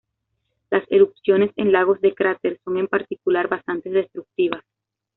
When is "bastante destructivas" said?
3.47-4.63